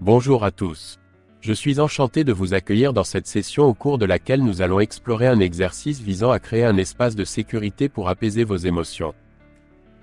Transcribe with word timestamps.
Bonjour 0.00 0.44
à 0.44 0.52
tous. 0.52 1.00
Je 1.40 1.52
suis 1.52 1.80
enchanté 1.80 2.22
de 2.22 2.32
vous 2.32 2.54
accueillir 2.54 2.92
dans 2.92 3.02
cette 3.02 3.26
session 3.26 3.64
au 3.64 3.74
cours 3.74 3.98
de 3.98 4.06
laquelle 4.06 4.44
nous 4.44 4.62
allons 4.62 4.78
explorer 4.78 5.26
un 5.26 5.40
exercice 5.40 6.00
visant 6.00 6.30
à 6.30 6.38
créer 6.38 6.64
un 6.64 6.76
espace 6.76 7.16
de 7.16 7.24
sécurité 7.24 7.88
pour 7.88 8.08
apaiser 8.08 8.44
vos 8.44 8.56
émotions. 8.56 9.12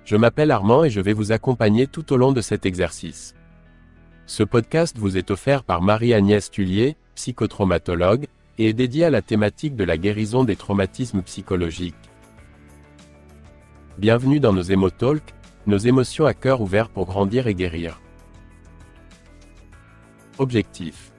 Je 0.04 0.18
m'appelle 0.18 0.52
Armand 0.52 0.84
et 0.84 0.90
je 0.90 1.00
vais 1.00 1.14
vous 1.14 1.32
accompagner 1.32 1.88
tout 1.88 2.12
au 2.12 2.18
long 2.18 2.34
de 2.34 2.42
cet 2.42 2.66
exercice. 2.66 3.36
Ce 4.26 4.44
podcast 4.44 4.98
vous 4.98 5.16
est 5.16 5.32
offert 5.32 5.64
par 5.64 5.82
Marie-Agnès 5.82 6.52
Tullier, 6.52 6.98
psychotraumatologue, 7.16 8.28
et 8.58 8.68
est 8.68 8.74
dédié 8.74 9.06
à 9.06 9.10
la 9.10 9.22
thématique 9.22 9.78
de 9.78 9.86
la 9.86 9.98
guérison 9.98 10.44
des 10.44 10.58
traumatismes 10.58 11.22
psychologiques. 11.22 11.96
Bienvenue 13.98 14.42
dans 14.42 14.52
nos 14.52 14.62
Émotalks, 14.62 15.34
nos 15.68 15.78
émotions 15.78 16.26
à 16.26 16.34
cœur 16.34 16.60
ouvert 16.60 16.90
pour 16.90 17.06
grandir 17.06 17.48
et 17.48 17.56
guérir. 17.56 18.02
Objectif. 20.38 21.14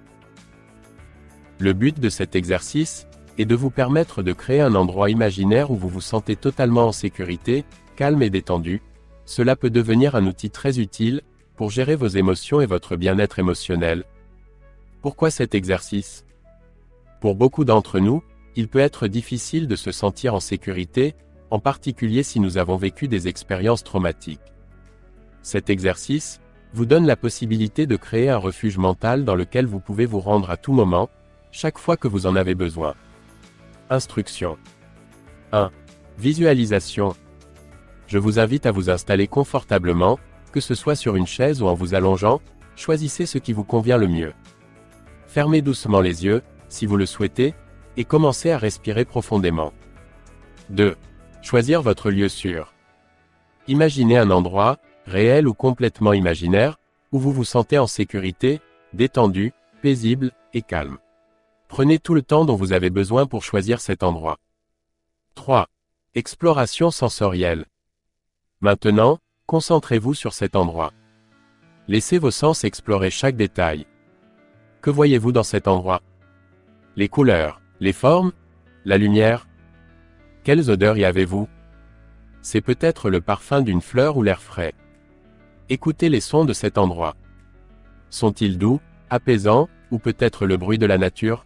Le 1.58 1.72
but 1.72 1.98
de 1.98 2.10
cet 2.10 2.36
exercice 2.36 3.06
est 3.38 3.46
de 3.46 3.54
vous 3.54 3.70
permettre 3.70 4.22
de 4.22 4.34
créer 4.34 4.60
un 4.60 4.74
endroit 4.74 5.08
imaginaire 5.08 5.70
où 5.70 5.76
vous 5.76 5.88
vous 5.88 6.02
sentez 6.02 6.36
totalement 6.36 6.88
en 6.88 6.92
sécurité, 6.92 7.64
calme 7.96 8.22
et 8.22 8.28
détendu. 8.28 8.82
Cela 9.24 9.56
peut 9.56 9.70
devenir 9.70 10.16
un 10.16 10.26
outil 10.26 10.50
très 10.50 10.78
utile 10.78 11.22
pour 11.56 11.70
gérer 11.70 11.96
vos 11.96 12.08
émotions 12.08 12.60
et 12.60 12.66
votre 12.66 12.96
bien-être 12.96 13.38
émotionnel. 13.38 14.04
Pourquoi 15.00 15.30
cet 15.30 15.54
exercice? 15.54 16.26
Pour 17.22 17.36
beaucoup 17.36 17.64
d'entre 17.64 18.00
nous, 18.00 18.22
il 18.54 18.68
peut 18.68 18.80
être 18.80 19.08
difficile 19.08 19.66
de 19.66 19.76
se 19.76 19.92
sentir 19.92 20.34
en 20.34 20.40
sécurité, 20.40 21.14
en 21.50 21.58
particulier 21.58 22.22
si 22.22 22.38
nous 22.38 22.58
avons 22.58 22.76
vécu 22.76 23.08
des 23.08 23.28
expériences 23.28 23.82
traumatiques. 23.82 24.40
Cet 25.40 25.70
exercice, 25.70 26.40
vous 26.76 26.84
donne 26.84 27.06
la 27.06 27.16
possibilité 27.16 27.86
de 27.86 27.96
créer 27.96 28.28
un 28.28 28.36
refuge 28.36 28.76
mental 28.76 29.24
dans 29.24 29.34
lequel 29.34 29.64
vous 29.64 29.80
pouvez 29.80 30.04
vous 30.04 30.20
rendre 30.20 30.50
à 30.50 30.58
tout 30.58 30.74
moment, 30.74 31.08
chaque 31.50 31.78
fois 31.78 31.96
que 31.96 32.06
vous 32.06 32.26
en 32.26 32.36
avez 32.36 32.54
besoin. 32.54 32.94
Instruction 33.88 34.58
1. 35.52 35.70
Visualisation. 36.18 37.16
Je 38.08 38.18
vous 38.18 38.38
invite 38.38 38.66
à 38.66 38.72
vous 38.72 38.90
installer 38.90 39.26
confortablement, 39.26 40.18
que 40.52 40.60
ce 40.60 40.74
soit 40.74 40.96
sur 40.96 41.16
une 41.16 41.26
chaise 41.26 41.62
ou 41.62 41.66
en 41.66 41.72
vous 41.72 41.94
allongeant, 41.94 42.42
choisissez 42.76 43.24
ce 43.24 43.38
qui 43.38 43.54
vous 43.54 43.64
convient 43.64 43.96
le 43.96 44.08
mieux. 44.08 44.34
Fermez 45.28 45.62
doucement 45.62 46.02
les 46.02 46.26
yeux, 46.26 46.42
si 46.68 46.84
vous 46.84 46.98
le 46.98 47.06
souhaitez, 47.06 47.54
et 47.96 48.04
commencez 48.04 48.50
à 48.50 48.58
respirer 48.58 49.06
profondément. 49.06 49.72
2. 50.68 50.94
Choisir 51.40 51.80
votre 51.80 52.10
lieu 52.10 52.28
sûr. 52.28 52.74
Imaginez 53.66 54.18
un 54.18 54.30
endroit, 54.30 54.76
réel 55.06 55.48
ou 55.48 55.54
complètement 55.54 56.12
imaginaire, 56.12 56.78
où 57.12 57.18
vous 57.18 57.32
vous 57.32 57.44
sentez 57.44 57.78
en 57.78 57.86
sécurité, 57.86 58.60
détendu, 58.92 59.52
paisible 59.82 60.32
et 60.52 60.62
calme. 60.62 60.98
Prenez 61.68 61.98
tout 61.98 62.14
le 62.14 62.22
temps 62.22 62.44
dont 62.44 62.56
vous 62.56 62.72
avez 62.72 62.90
besoin 62.90 63.26
pour 63.26 63.42
choisir 63.42 63.80
cet 63.80 64.02
endroit. 64.02 64.38
3. 65.34 65.68
Exploration 66.14 66.90
sensorielle. 66.90 67.66
Maintenant, 68.60 69.18
concentrez-vous 69.46 70.14
sur 70.14 70.32
cet 70.32 70.56
endroit. 70.56 70.92
Laissez 71.88 72.18
vos 72.18 72.30
sens 72.30 72.64
explorer 72.64 73.10
chaque 73.10 73.36
détail. 73.36 73.86
Que 74.80 74.90
voyez-vous 74.90 75.32
dans 75.32 75.42
cet 75.42 75.68
endroit? 75.68 76.02
Les 76.96 77.08
couleurs, 77.08 77.60
les 77.80 77.92
formes, 77.92 78.32
la 78.84 78.98
lumière? 78.98 79.46
Quelles 80.42 80.70
odeurs 80.70 80.96
y 80.96 81.04
avez-vous? 81.04 81.48
C'est 82.40 82.60
peut-être 82.60 83.10
le 83.10 83.20
parfum 83.20 83.60
d'une 83.60 83.80
fleur 83.82 84.16
ou 84.16 84.22
l'air 84.22 84.40
frais. 84.40 84.72
Écoutez 85.68 86.08
les 86.08 86.20
sons 86.20 86.44
de 86.44 86.52
cet 86.52 86.78
endroit. 86.78 87.16
Sont-ils 88.08 88.56
doux, 88.56 88.80
apaisants, 89.10 89.68
ou 89.90 89.98
peut-être 89.98 90.46
le 90.46 90.56
bruit 90.56 90.78
de 90.78 90.86
la 90.86 90.96
nature? 90.96 91.44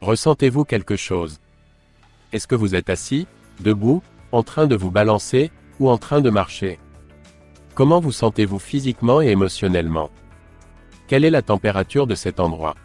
Ressentez-vous 0.00 0.64
quelque 0.64 0.96
chose? 0.96 1.38
Est-ce 2.32 2.46
que 2.46 2.54
vous 2.54 2.74
êtes 2.74 2.88
assis, 2.88 3.26
debout, 3.60 4.02
en 4.32 4.42
train 4.42 4.66
de 4.66 4.76
vous 4.76 4.90
balancer, 4.90 5.50
ou 5.78 5.90
en 5.90 5.98
train 5.98 6.22
de 6.22 6.30
marcher? 6.30 6.78
Comment 7.74 8.00
vous 8.00 8.12
sentez-vous 8.12 8.58
physiquement 8.58 9.20
et 9.20 9.28
émotionnellement? 9.28 10.08
Quelle 11.06 11.26
est 11.26 11.30
la 11.30 11.42
température 11.42 12.06
de 12.06 12.14
cet 12.14 12.40
endroit? 12.40 12.76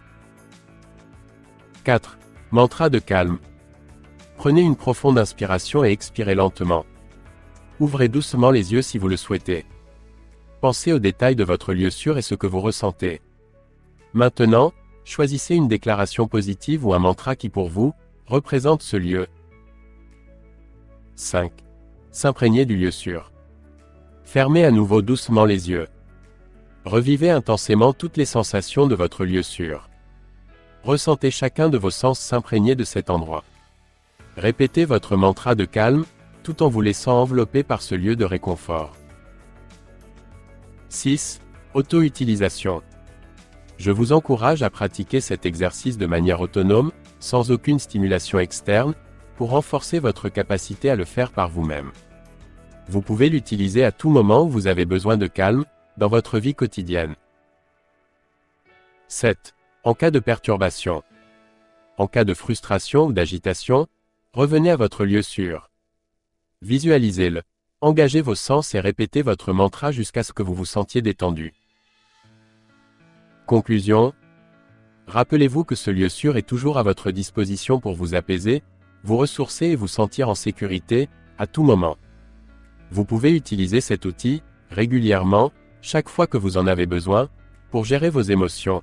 4. 1.86 2.18
Mantra 2.52 2.90
de 2.90 3.00
calme. 3.00 3.40
Prenez 4.36 4.62
une 4.62 4.76
profonde 4.76 5.18
inspiration 5.18 5.86
et 5.86 5.92
expirez 5.92 6.36
lentement. 6.36 6.86
Ouvrez 7.80 8.10
doucement 8.10 8.52
les 8.52 8.74
yeux 8.74 8.82
si 8.82 8.98
vous 8.98 9.08
le 9.08 9.18
souhaitez. 9.18 9.66
Pensez 10.64 10.94
aux 10.94 11.00
détails 11.00 11.36
de 11.36 11.44
votre 11.44 11.74
lieu 11.74 11.90
sûr 11.90 12.18
et 12.18 12.22
ce 12.22 12.36
que 12.36 12.48
vous 12.48 12.62
ressentez. 12.62 13.20
Maintenant, 14.14 14.72
choisissez 15.04 15.56
une 15.56 15.68
déclaration 15.68 16.26
positive 16.30 16.86
ou 16.86 16.94
un 16.94 17.00
mantra 17.00 17.36
qui 17.36 17.50
pour 17.50 17.68
vous, 17.68 17.94
représente 18.28 18.82
ce 18.82 18.96
lieu. 18.96 19.28
5. 21.16 21.52
S'imprégner 22.12 22.64
du 22.64 22.78
lieu 22.78 22.92
sûr. 22.92 23.34
Fermez 24.24 24.64
à 24.64 24.72
nouveau 24.72 25.02
doucement 25.02 25.44
les 25.44 25.70
yeux. 25.70 25.90
Revivez 26.86 27.30
intensément 27.30 27.92
toutes 27.92 28.16
les 28.16 28.24
sensations 28.24 28.88
de 28.88 28.96
votre 28.96 29.26
lieu 29.26 29.44
sûr. 29.44 29.90
Ressentez 30.86 31.30
chacun 31.30 31.68
de 31.68 31.78
vos 31.78 31.92
sens 31.92 32.22
s'imprégner 32.22 32.76
de 32.76 32.86
cet 32.86 33.10
endroit. 33.10 33.44
Répétez 34.38 34.86
votre 34.86 35.18
mantra 35.18 35.56
de 35.56 35.66
calme, 35.66 36.06
tout 36.42 36.64
en 36.64 36.70
vous 36.70 36.80
laissant 36.80 37.22
envelopper 37.22 37.64
par 37.64 37.82
ce 37.82 37.96
lieu 37.96 38.16
de 38.16 38.24
réconfort. 38.24 38.96
6. 40.94 41.42
Auto-utilisation. 41.74 42.84
Je 43.78 43.90
vous 43.90 44.14
encourage 44.14 44.62
à 44.62 44.70
pratiquer 44.70 45.22
cet 45.22 45.46
exercice 45.48 45.98
de 45.98 46.06
manière 46.06 46.40
autonome, 46.40 46.92
sans 47.20 47.50
aucune 47.50 47.80
stimulation 47.80 48.38
externe, 48.38 48.94
pour 49.36 49.50
renforcer 49.50 49.98
votre 49.98 50.30
capacité 50.30 50.92
à 50.92 50.96
le 50.96 51.04
faire 51.04 51.32
par 51.32 51.50
vous-même. 51.50 51.92
Vous 52.88 53.02
pouvez 53.02 53.30
l'utiliser 53.30 53.84
à 53.84 53.92
tout 53.92 54.12
moment 54.12 54.44
où 54.44 54.50
vous 54.50 54.68
avez 54.68 54.86
besoin 54.86 55.18
de 55.18 55.26
calme, 55.26 55.66
dans 55.98 56.10
votre 56.10 56.38
vie 56.38 56.54
quotidienne. 56.54 57.16
7. 59.08 59.56
En 59.84 59.96
cas 59.96 60.12
de 60.12 60.20
perturbation. 60.20 61.02
En 61.98 62.06
cas 62.06 62.24
de 62.24 62.36
frustration 62.36 63.06
ou 63.06 63.14
d'agitation, 63.14 63.88
revenez 64.32 64.70
à 64.70 64.76
votre 64.76 65.06
lieu 65.06 65.24
sûr. 65.24 65.72
Visualisez-le. 66.62 67.42
Engagez 67.84 68.22
vos 68.22 68.34
sens 68.34 68.76
et 68.76 68.80
répétez 68.80 69.22
votre 69.24 69.52
mantra 69.52 69.92
jusqu'à 69.92 70.24
ce 70.24 70.32
que 70.32 70.42
vous 70.42 70.54
vous 70.54 70.64
sentiez 70.64 71.02
détendu. 71.02 71.54
Conclusion. 73.46 74.14
Rappelez-vous 75.06 75.66
que 75.66 75.76
ce 75.76 75.92
lieu 75.92 76.08
sûr 76.08 76.38
est 76.38 76.48
toujours 76.48 76.78
à 76.78 76.84
votre 76.84 77.12
disposition 77.12 77.82
pour 77.82 77.94
vous 77.94 78.16
apaiser, 78.16 78.64
vous 79.04 79.18
ressourcer 79.18 79.66
et 79.66 79.76
vous 79.76 79.90
sentir 79.90 80.30
en 80.30 80.34
sécurité, 80.34 81.10
à 81.38 81.46
tout 81.46 81.64
moment. 81.64 81.98
Vous 82.90 83.04
pouvez 83.04 83.36
utiliser 83.36 83.82
cet 83.82 84.06
outil, 84.06 84.44
régulièrement, 84.70 85.52
chaque 85.82 86.08
fois 86.08 86.26
que 86.26 86.38
vous 86.38 86.56
en 86.56 86.68
avez 86.68 86.86
besoin, 86.86 87.28
pour 87.70 87.84
gérer 87.84 88.10
vos 88.10 88.22
émotions. 88.22 88.82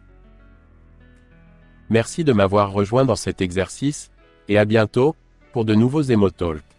Merci 1.89 2.23
de 2.23 2.35
m'avoir 2.35 2.71
rejoint 2.71 3.07
dans 3.07 3.17
cet 3.17 3.41
exercice, 3.41 4.11
et 4.49 4.59
à 4.59 4.67
bientôt, 4.67 5.17
pour 5.55 5.65
de 5.65 5.75
nouveaux 5.75 6.03
émotalks. 6.03 6.70